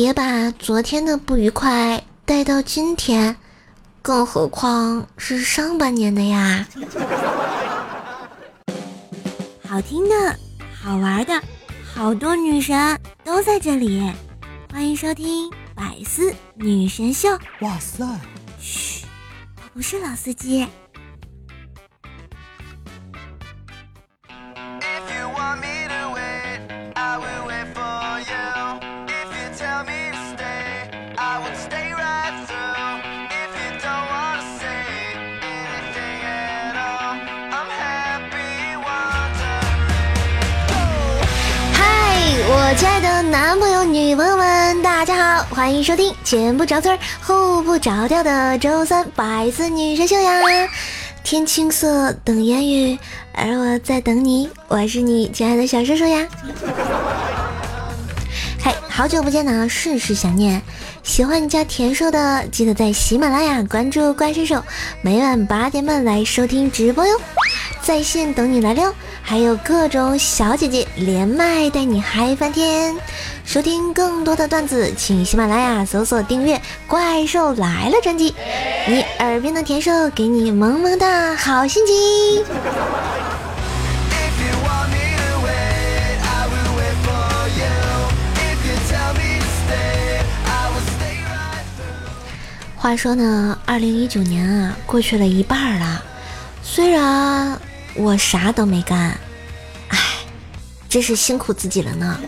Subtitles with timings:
[0.00, 3.36] 别把昨天的不愉快带到今天，
[4.00, 6.66] 更何况是上半年的呀。
[9.62, 10.38] 好听的，
[10.72, 11.38] 好玩的，
[11.84, 14.10] 好多女神都在这里，
[14.72, 17.28] 欢迎收听百思女神秀。
[17.60, 18.02] 哇塞！
[18.58, 19.04] 嘘，
[19.58, 20.66] 我不是老司机。
[42.70, 50.40] 我亲爱的男朋友、女朋友们，大家好，欢迎收听前不着村后不着调的周三百思女神秀呀！
[51.24, 52.96] 天青色等烟雨，
[53.32, 56.28] 而我在等你，我是你亲爱的小叔叔呀！
[58.62, 60.62] 嘿，好久不见呢，甚是想念。
[61.02, 64.62] 喜欢你家田叔的，记得在喜马拉雅关注怪兽手，
[65.02, 67.20] 每晚八点半来收听直播哟，
[67.82, 68.92] 在线等你来撩。
[69.22, 72.96] 还有各种小姐姐连麦带你嗨翻天，
[73.44, 76.56] 收听更多的段子，请喜马拉雅搜索订阅
[76.88, 78.34] 《怪兽来了》专辑，
[78.88, 82.44] 你耳边的甜兽给你萌萌哒好心情。
[92.74, 96.02] 话说呢，二零一九年啊，过去了一半了，
[96.62, 97.60] 虽然。
[98.00, 99.10] 我啥都没干，
[99.88, 99.98] 哎，
[100.88, 102.18] 真是辛苦自己了呢。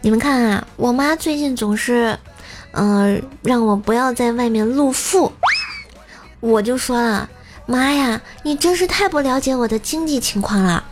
[0.00, 2.18] 你们看啊，我妈最近总是，
[2.72, 5.32] 嗯，让我不要在外面露富，
[6.40, 7.28] 我就说了，
[7.66, 10.82] 妈呀，你真是太不了解我的经济情况了。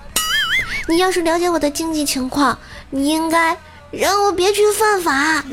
[0.89, 2.57] 你要是了解我的经济情况，
[2.91, 3.57] 你应该
[3.91, 5.45] 让我别去犯法。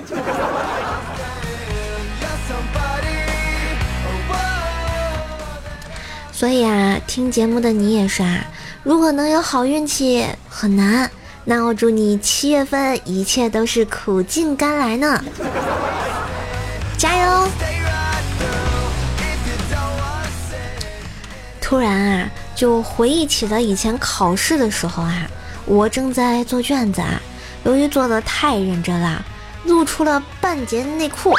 [6.43, 8.45] 所以啊，听节目的你也是啊。
[8.83, 11.09] 如果能有好运气很难，
[11.45, 15.23] 那我祝你七月份一切都是苦尽甘来呢。
[16.97, 17.47] 加油！
[21.61, 25.25] 突然啊，就回忆起了以前考试的时候啊，
[25.65, 27.21] 我正在做卷子啊，
[27.63, 29.23] 由于做的太认真了，
[29.63, 31.33] 露出了半截内裤。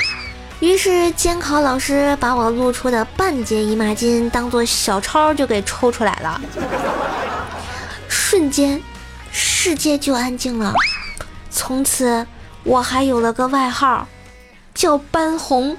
[0.65, 6.41] 于是监考老师把我露出的半截姨妈巾当做小抄就给抽出来了，
[8.09, 8.81] 瞬间
[9.31, 10.73] 世界就安静了。
[11.51, 12.27] 从此
[12.63, 14.09] 我还有了个外号，
[14.75, 15.77] 叫斑红。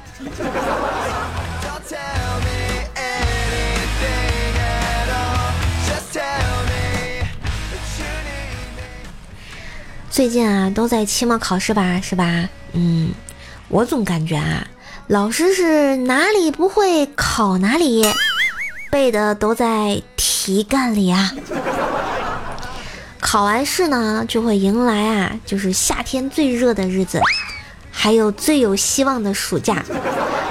[10.12, 12.48] 最近啊，都在期末考试吧，是吧？
[12.74, 13.12] 嗯，
[13.68, 14.64] 我总感觉啊。
[15.08, 18.04] 老师是哪里不会考哪里，
[18.90, 21.32] 背的都在题干里啊。
[23.20, 27.22] 考完试呢，就会迎来啊，就是夏天最热的日子，
[27.92, 29.86] 还有最有希望的暑假。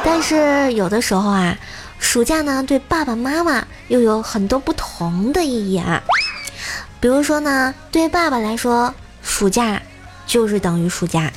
[0.05, 1.59] 但是有的时候啊，
[1.99, 6.01] 暑假呢对爸爸妈妈又有很多不同的意义啊。
[7.01, 9.83] 比如说呢，对爸爸来说，暑假
[10.29, 11.33] 就是等于暑假。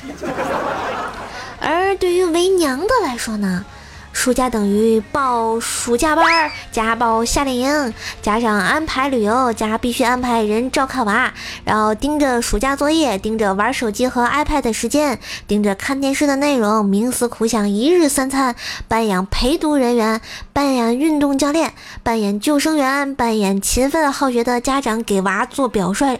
[1.70, 3.62] 而对于为娘的来说呢，
[4.10, 7.92] 暑假等于报暑假班加报夏令营，
[8.22, 11.30] 加上安排旅游，加必须安排人照看娃，
[11.64, 18.56] 然后盯着暑假作业，盯着玩手机和 iPad 的时间，盯着看电视的内容，冥思苦想一日三餐，
[18.88, 20.22] 扮演陪读人员，
[20.54, 26.18] 扮演运动教练，扮演救生员，扮演勤奋好学的家长，给娃做表率。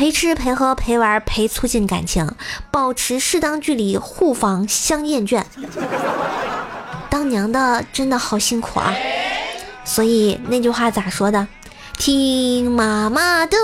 [0.00, 2.26] 陪吃陪喝陪玩陪促进感情，
[2.70, 5.44] 保持适当距离，互防相厌倦。
[7.10, 8.94] 当娘的真的好辛苦啊！
[9.84, 11.46] 所以那句话咋说的？
[11.98, 13.58] 听妈妈的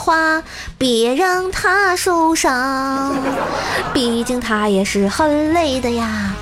[0.00, 0.42] 话，
[0.76, 3.14] 别让她受伤，
[3.94, 6.34] 毕竟她也是很累的呀。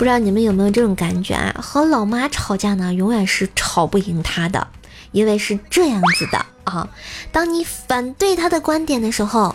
[0.00, 1.54] 不知道你们有没有这种感觉啊？
[1.60, 4.68] 和老妈吵架呢，永远是吵不赢她的，
[5.12, 6.88] 因为是这样子的啊。
[7.30, 9.54] 当你反对她的观点的时候，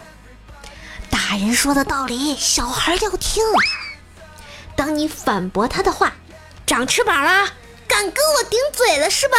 [1.09, 3.43] 大人说的道理小孩要听；
[4.75, 6.13] 当你反驳她的话，
[6.67, 7.49] 长翅膀了，
[7.87, 9.37] 敢跟我顶嘴了是吧？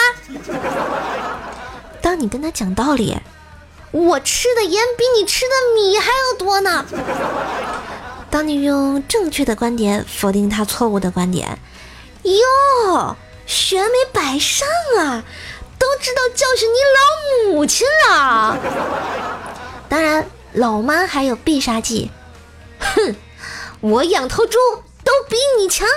[2.02, 3.17] 当你跟他讲道理，
[3.93, 6.85] 我吃的盐比你吃的米还要多呢。
[8.37, 11.59] 当你用正确的观点否定他错误的观点，
[12.23, 13.17] 哟，
[13.47, 14.69] 学没白上
[14.99, 15.25] 啊，
[15.79, 16.77] 都知道教训你
[17.49, 18.59] 老母亲了。
[19.88, 22.11] 当然，老妈还有必杀技，
[22.79, 23.17] 哼，
[23.81, 24.59] 我养头猪
[25.03, 25.88] 都比你强。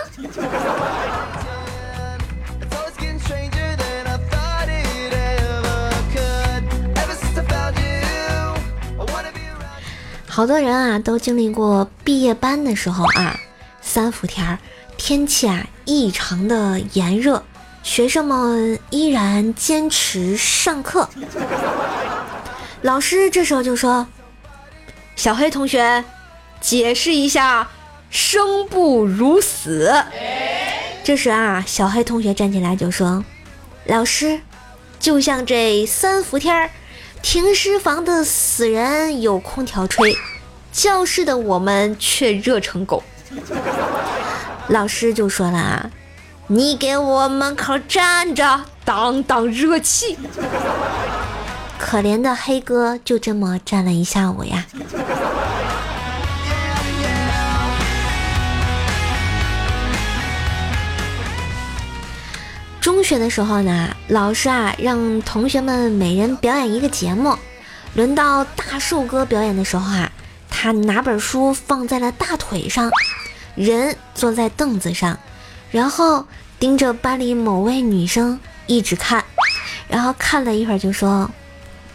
[10.39, 13.37] 好多人啊，都经历过毕业班的时候啊，
[13.81, 14.57] 三伏天儿，
[14.95, 17.43] 天气啊异常的炎热，
[17.83, 21.09] 学生们依然坚持上课。
[22.83, 24.07] 老师这时候就说
[25.17, 26.05] ：“小黑同学，
[26.61, 27.67] 解释一下
[28.09, 29.93] ‘生不如死’。”
[31.03, 33.25] 这时啊，小黑同学站起来就说
[33.83, 34.39] ：“老师，
[35.01, 36.69] 就像这三伏天儿。”
[37.21, 40.15] 停尸房的死人有空调吹，
[40.71, 43.03] 教室的我们却热成狗。
[44.69, 45.91] 老师就说了，
[46.47, 50.17] 你给我门口站着，挡挡热气。
[51.77, 54.65] 可怜的黑哥就这么站了一下午呀。
[62.99, 67.33] 中学的时候呢，老师啊让同学们每人表演一个节目。
[67.93, 70.11] 轮到大寿哥表演的时候啊，
[70.49, 72.91] 他拿本书放在了大腿上，
[73.55, 75.17] 人坐在凳子上，
[75.71, 76.25] 然后
[76.59, 78.37] 盯着班里某位女生
[78.67, 79.23] 一直看，
[79.87, 81.31] 然后看了一会儿就说：“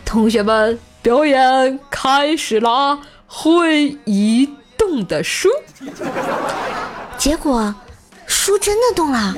[0.06, 4.48] 同学们，表演开始啦，会移
[4.78, 5.50] 动的书。”
[7.18, 7.74] 结果
[8.26, 9.34] 书真的动了。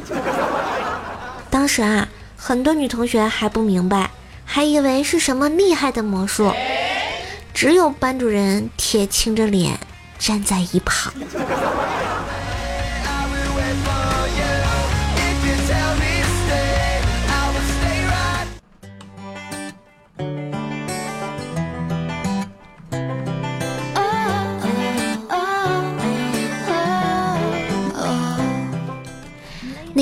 [1.51, 4.11] 当时啊，很多女同学还不明白，
[4.45, 6.53] 还以为是什么厉害的魔术。
[7.55, 9.79] 只有班主任铁青着脸
[10.19, 11.13] 站在一旁。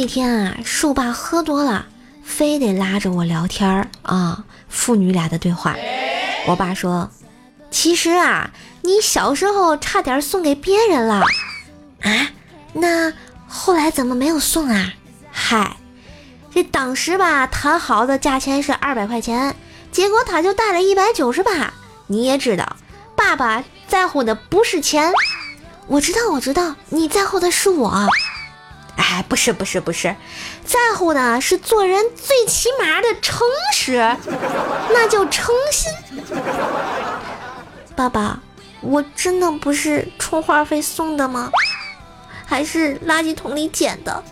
[0.04, 1.86] 那天啊，树爸喝多了，
[2.22, 5.74] 非得拉着我聊天儿啊，父女俩的对话。
[6.46, 7.10] 我爸说
[7.72, 8.50] ：“其实啊，
[8.82, 11.22] 你小时候差点送给别人了
[12.02, 12.28] 啊，
[12.74, 13.14] 那
[13.48, 14.92] 后来怎么没有送啊？
[15.32, 15.74] 嗨，
[16.52, 19.56] 这当时吧，谈好的价钱是二百块钱，
[19.90, 21.72] 结果他就带了一百九十八。
[22.08, 22.76] 你也知道，
[23.16, 25.10] 爸爸在乎的不是钱。
[25.86, 28.06] 我知道，我知道，你在乎的是我。”
[28.96, 30.14] 哎，不是不是不是，
[30.64, 34.16] 在乎的是做人最起码的诚实，
[34.90, 35.92] 那叫诚心。
[37.96, 38.40] 爸爸，
[38.80, 41.50] 我真的不是充话费送的吗？
[42.46, 44.22] 还是垃圾桶里捡的？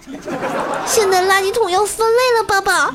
[0.87, 2.93] 现在垃圾桶要分类了，爸爸。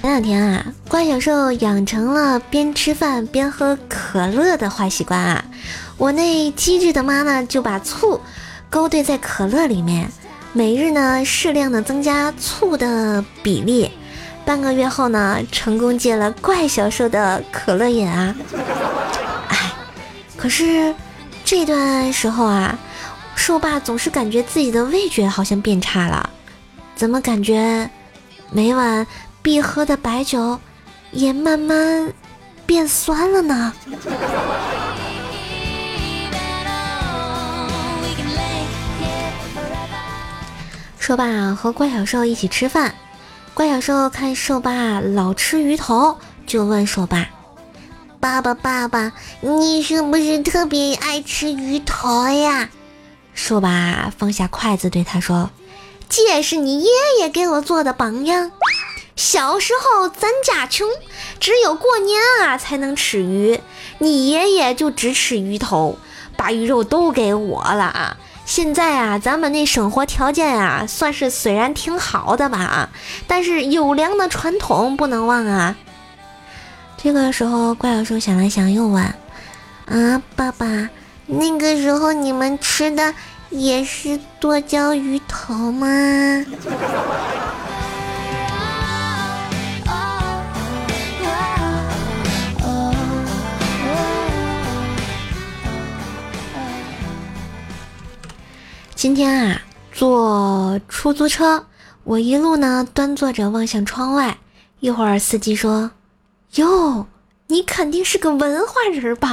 [0.00, 5.42] 前两天啊，怪小兽养成了边吃饭边喝可乐的坏习惯啊。
[5.96, 8.20] 我那机智的妈呢，就把醋
[8.68, 10.10] 勾兑在可乐里面，
[10.52, 13.90] 每日呢适量的增加醋的比例。
[14.44, 18.36] 半个月后呢，成功戒了怪小兽的可乐瘾啊。
[19.48, 19.72] 哎，
[20.36, 20.94] 可是
[21.42, 22.78] 这段时候啊，
[23.34, 26.28] 兽爸总是感觉自己的味觉好像变差了，
[26.94, 27.88] 怎么感觉
[28.50, 29.06] 每晚？
[29.40, 30.60] 必喝的白酒
[31.12, 32.12] 也慢慢
[32.66, 33.72] 变酸了呢。
[40.98, 42.94] 说罢和怪小兽一起吃饭，
[43.54, 46.16] 怪小兽看兽爸老吃鱼头，
[46.46, 47.28] 就问兽爸
[48.20, 52.68] ：“爸爸，爸爸，你是不是特别爱吃鱼头呀？”
[53.34, 55.50] 兽爸放下筷子对他说
[56.08, 56.88] ：“这是你爷
[57.20, 58.52] 爷给我做的榜样。”
[59.14, 60.88] 小时候咱家穷，
[61.38, 63.60] 只有过年啊才能吃鱼。
[63.98, 65.98] 你爷爷就只吃鱼头，
[66.36, 68.16] 把鱼肉都给我了啊。
[68.44, 72.88] 现在啊，咱们那生活条件啊，算是虽然挺好的吧，
[73.26, 75.76] 但是优良的传统不能忘啊。
[76.96, 79.02] 这个时候，怪小兽想了想，又问
[79.86, 80.88] ：“啊，爸爸，
[81.26, 83.14] 那个时候你们吃的
[83.50, 85.86] 也是剁椒鱼头吗？”
[99.02, 99.60] 今天啊，
[99.92, 101.66] 坐出租车，
[102.04, 104.38] 我一路呢端坐着望向窗外，
[104.78, 105.90] 一会儿司机说
[106.54, 107.08] ：“哟，
[107.48, 109.30] 你肯定是个文化人吧？”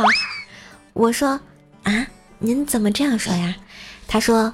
[0.94, 1.40] 我说
[1.86, 2.08] ：“啊，
[2.40, 3.56] 您怎么这样说呀？”
[4.10, 4.52] 他说：“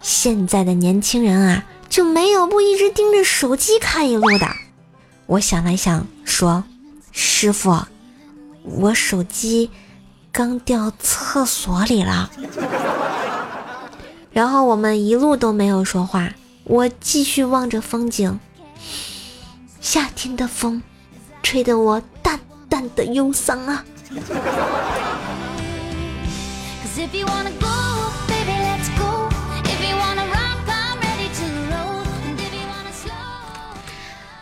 [0.00, 4.46] 现在的年轻人啊，就没有不一直盯着手机看一路的。”
[5.26, 6.62] 我想了想，说
[7.10, 7.76] ：“师傅，
[8.62, 9.68] 我手机
[10.30, 12.30] 刚掉厕所里了。”
[14.34, 18.40] 然后我们一路都没有说话，我继续望着风景。
[19.80, 20.82] 夏天的风，
[21.40, 23.84] 吹得我淡淡的忧伤啊。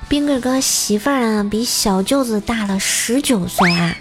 [0.08, 3.94] 冰棍哥媳妇儿啊，比小舅子大了十九岁啊。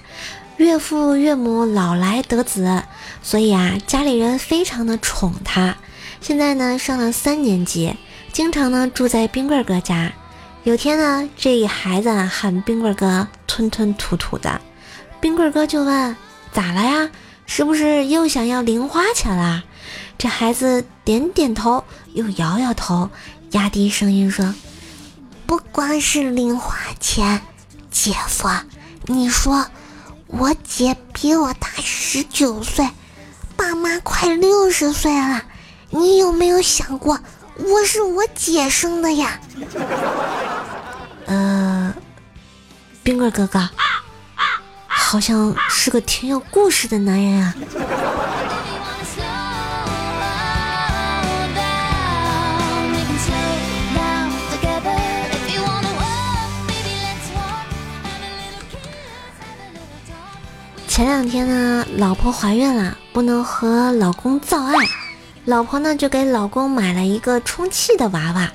[0.57, 2.83] 岳父岳母老来得子，
[3.23, 5.77] 所以啊，家里人非常的宠他。
[6.21, 7.95] 现在呢，上了三年级，
[8.31, 10.13] 经常呢住在冰棍哥家。
[10.63, 14.61] 有天呢，这一孩子喊冰棍哥吞吞吐吐的，
[15.19, 16.15] 冰棍哥就问
[16.53, 17.09] ：“咋了呀？
[17.47, 19.63] 是不是又想要零花钱啦？”
[20.19, 23.09] 这孩子点点头，又摇摇头，
[23.51, 24.53] 压低声音说。
[25.47, 27.41] 不光是零花钱，
[27.89, 28.47] 姐夫，
[29.07, 29.65] 你说
[30.27, 32.87] 我姐比我大十九岁，
[33.57, 35.43] 爸妈快六十岁了，
[35.91, 37.19] 你有没有想过
[37.57, 39.39] 我是我姐生的呀？
[41.25, 41.93] 呃，
[43.03, 43.69] 冰棍哥哥，
[44.87, 47.53] 好像是个挺有故事的男人啊。
[60.87, 64.73] 前两天呢，老婆怀孕了，不能和老公造爱，
[65.45, 68.51] 老婆呢就给老公买了一个充气的娃娃，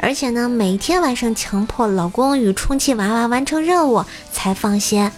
[0.00, 5.10] 而且呢每天晚上强迫老公与充气娃娃完成任务才放心，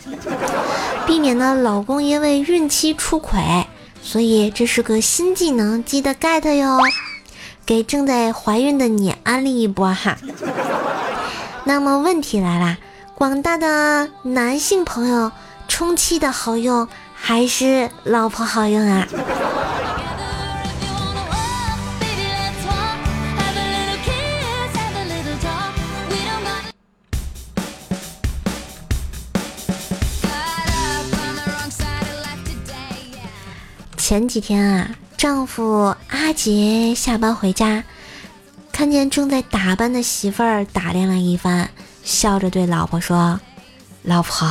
[1.07, 3.67] 避免呢老公因为孕期出轨，
[4.03, 6.79] 所以这是个新技能，记得 get 哟，
[7.67, 10.17] 给正在怀孕的你安利一波哈。
[11.65, 12.79] 那么问题来了，
[13.15, 15.31] 广大的男性朋友。
[15.73, 19.07] 充气的好用还是老婆好用啊？
[34.11, 37.85] 前几天啊，丈夫阿杰下班回家，
[38.73, 41.71] 看见正在打扮的媳妇儿，打量了一番，
[42.03, 43.39] 笑着对老婆说
[44.03, 44.49] ：“老婆。”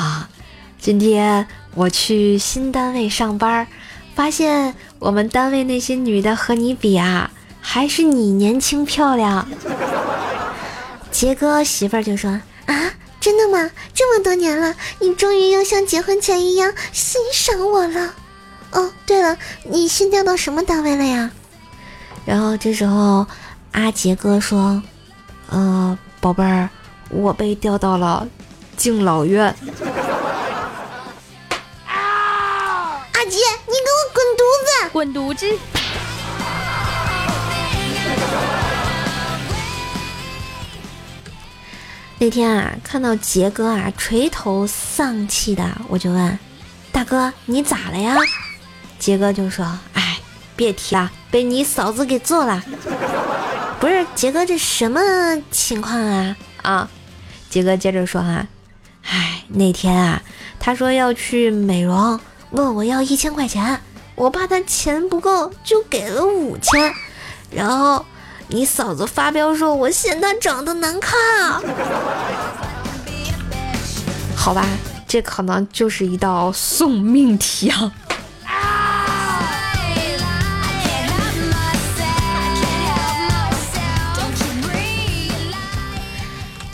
[0.80, 3.68] 今天我去新单位上班，
[4.16, 9.46] 发现我们单位那些女的和你比啊，还是你年轻漂亮。
[11.12, 12.32] 杰哥媳妇儿就说
[12.68, 13.70] ：“啊，真的吗？
[13.94, 18.14] 这么多年了，你终于又像结婚前一样欣赏我了。
[18.72, 21.32] 哦，对了，你新调到什么单位了呀？”
[22.26, 23.26] 然后这时候
[23.72, 24.82] 阿杰哥说
[25.50, 26.70] ：“呃，宝贝儿，
[27.10, 28.28] 我被调到了
[28.78, 29.44] 敬老院。”
[31.88, 34.70] 阿杰，你给我滚犊子！
[34.92, 35.46] 滚犊子！
[42.22, 46.40] 那天啊，看到杰哥啊垂头丧气的，我就问
[46.92, 48.16] 大哥你咋了呀？
[49.00, 49.66] 杰哥就说
[49.96, 50.20] ：“哎，
[50.56, 52.62] 别提了，被你嫂子给揍了。”
[53.80, 55.00] 不是杰哥，这什么
[55.50, 56.36] 情况啊？
[56.62, 56.90] 啊！
[57.50, 58.46] 杰哥接着说啊
[59.10, 60.22] ：“哎，那天啊，
[60.60, 62.20] 他说要去美容。”
[62.52, 63.80] 问我要一千块钱，
[64.16, 66.92] 我怕他钱不够，就给了五千。
[67.52, 68.04] 然后
[68.48, 71.16] 你嫂子发飙说，我嫌他长得难看。
[74.36, 74.66] 好吧，
[75.08, 77.92] 这可能就是一道送命题啊。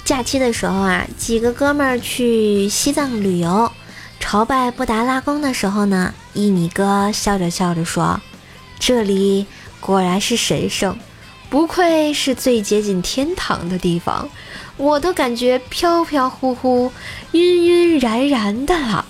[0.06, 3.72] 假期的时候啊，几个哥们儿去西藏旅游。
[4.20, 8.22] 朝拜布达拉宫的时候呢，一米哥笑着笑着说
[8.80, 9.48] ：“这里
[9.80, 10.96] 果然是神圣，
[11.50, 14.30] 不愧是最接近天堂的地方，
[14.78, 16.92] 我都感觉飘飘忽忽、
[17.32, 19.04] 晕晕然然的了。”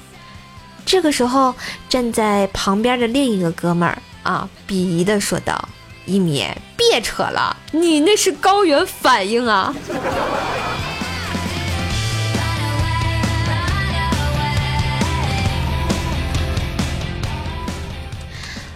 [0.86, 1.54] 这个时候，
[1.90, 5.68] 站在旁边的另一个哥们儿啊，鄙夷的说道
[6.06, 6.46] ：“一米，
[6.78, 9.76] 别扯了，你那是高原反应啊！”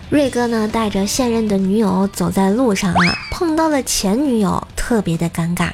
[0.09, 5.69] 瑞哥呢，带着现任的女友走在路上啊，碰到了前女友，特别的尴尬。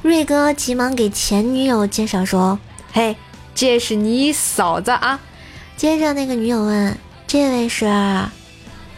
[0.00, 2.58] 瑞哥急忙给前女友介绍说
[2.94, 3.14] ：“嘿，
[3.54, 5.20] 这是你嫂子啊。”
[5.76, 6.96] 接着那个女友问
[7.28, 7.84] ：“这位是？”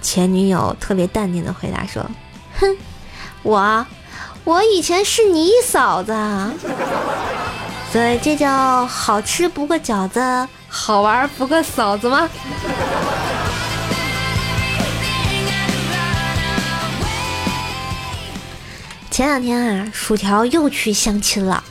[0.00, 2.06] 前女友特别淡定的回答说
[2.60, 2.76] ：“哼，
[3.42, 3.84] 我，
[4.44, 6.12] 我以前是你嫂子。”
[7.90, 12.28] 所以这叫好吃不过饺子，好玩不过嫂子吗？
[19.16, 21.64] 前两天啊，薯条又去相亲了。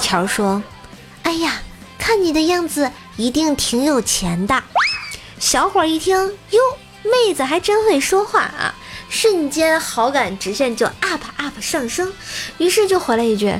[0.00, 0.62] 条说
[1.22, 1.60] ：“哎呀，
[1.98, 4.62] 看你的样子，一定挺有钱的。”
[5.38, 6.58] 小伙一听，哟，
[7.02, 8.74] 妹子还真会说话啊，
[9.10, 12.10] 瞬间好感直线就 up up 上升，
[12.56, 13.54] 于是就回了一句：“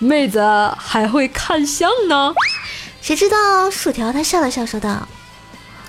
[0.00, 0.42] 妹子
[0.76, 2.34] 还会看相呢。”
[3.00, 5.06] 谁知道薯条他笑了笑说道：“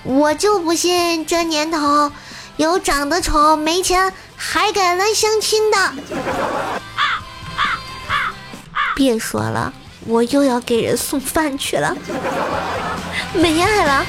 [0.05, 2.11] 我就不信这年头
[2.57, 5.77] 有长得丑没钱。”还敢来相亲的？
[8.93, 9.73] 别说了，
[10.05, 11.95] 我又要给人送饭去了，
[13.33, 14.05] 没爱了。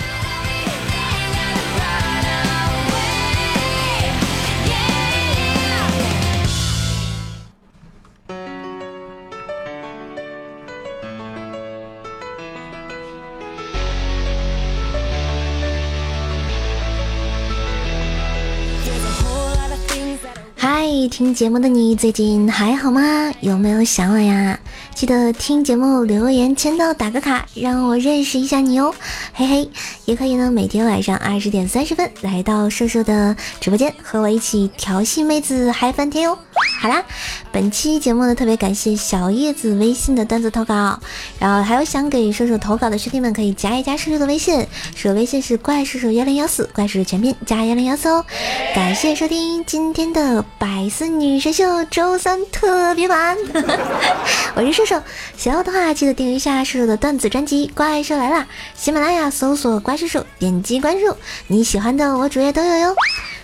[21.16, 23.32] 听节目的你最近还好吗？
[23.40, 24.60] 有没有想我呀？
[24.94, 28.94] 记得听节目留言签到打个卡，让我认识一下你哦，
[29.32, 29.70] 嘿嘿。
[30.04, 36.38] 也可以呢，每天晚上二十点三十分来到瘦瘦的直播间，和我一起调戏妹子嗨翻天哟。
[36.86, 37.02] 好啦，
[37.50, 41.00] 本期节目呢，特别感谢小叶子微信的段子投稿，
[41.40, 44.64] 然后还有想给射手投稿的兄弟们，可以加一加射手的微信，
[44.94, 48.24] 手微信是怪射手幺零幺四，怪叔叔全拼加幺零幺四哦。
[48.72, 53.36] 感谢收听今天的百思女神秀周三特别版，
[54.54, 55.02] 我是射手，
[55.36, 58.36] 想要的话记得订阅一下射手的段子专辑《怪兽来了》，
[58.76, 61.16] 喜马拉雅搜索怪兽手，点击关注，
[61.48, 62.94] 你喜欢的我主页都有哟。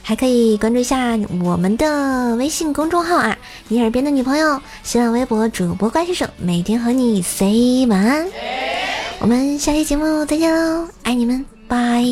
[0.02, 3.38] 还可以关注一下我们的微信公众号啊，
[3.68, 8.26] 你耳边的女朋友，新浪微博主播怪兽手，每天和你 say 晚安，
[9.20, 12.04] 我们下期节目再见喽，爱你们，拜。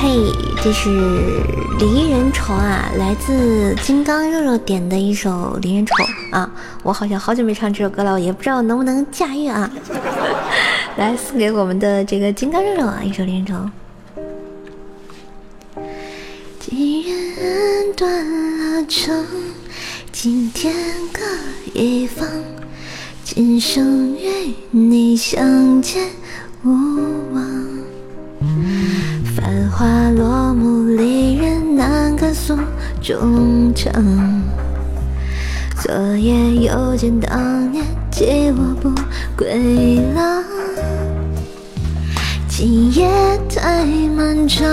[0.00, 0.32] 嘿，
[0.62, 0.88] 这是
[1.80, 5.92] 离人愁啊，来自金刚肉肉点的一首离人愁
[6.30, 6.48] 啊，
[6.84, 9.68] 我好像好久没唱这首歌了，我也不知道能不能驾驭啊。
[10.96, 13.54] 来送给我们的这个金刚肉肉啊，一首离人愁。
[16.60, 19.26] 既然断了肠，
[20.12, 20.72] 今天
[21.12, 21.20] 各
[21.74, 22.24] 一方，
[23.24, 26.08] 今生与你相见
[26.62, 27.77] 无望。
[29.58, 32.56] 繁华落幕，离人难隔诉
[33.02, 33.92] 衷肠。
[35.82, 38.88] 昨夜又见当年，弃我不
[39.36, 40.44] 归郎。
[42.48, 43.08] 今夜
[43.52, 43.84] 太
[44.16, 44.64] 漫长，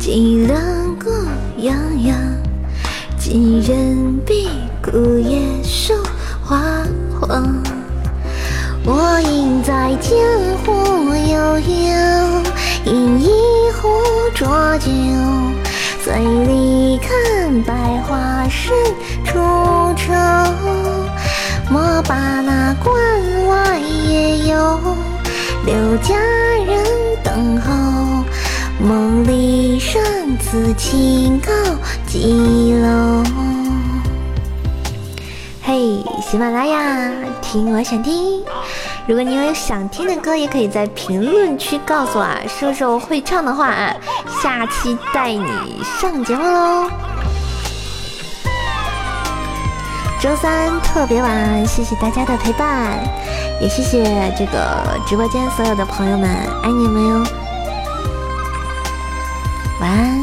[0.00, 0.58] 凄凉
[0.98, 1.12] 过
[1.58, 2.18] 洋洋。
[3.16, 4.48] 几人比
[4.82, 5.94] 孤夜瘦
[6.42, 6.60] 花
[7.20, 7.62] 黄？
[8.84, 10.12] 我应在江
[10.64, 10.72] 湖
[11.14, 12.15] 悠悠。
[14.36, 14.46] 浊
[14.80, 14.90] 酒，
[16.04, 17.72] 醉里看百
[18.02, 18.70] 花深
[19.24, 19.32] 处
[19.96, 20.12] 愁。
[21.70, 22.94] 莫把那关
[23.46, 24.78] 外野游，
[25.64, 26.14] 留佳
[26.66, 26.84] 人
[27.24, 28.24] 等候。
[28.78, 30.02] 梦里上
[30.38, 31.50] 此清高
[32.06, 33.24] 几楼？
[35.62, 38.42] 嘿，喜马拉雅，听我想听。
[39.06, 43.94] 如果你有想听的歌，也可以在评论区告诉我啊，说说会唱的话啊，
[44.42, 46.90] 下期带你上节目喽。
[50.20, 52.98] 周三特别晚，谢谢大家的陪伴，
[53.60, 54.02] 也谢谢
[54.36, 56.28] 这个直播间所有的朋友们，
[56.64, 57.24] 爱你们哟，
[59.80, 60.15] 晚安。